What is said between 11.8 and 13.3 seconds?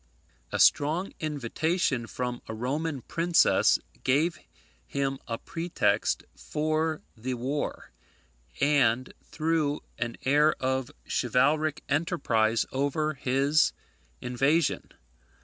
enterprise over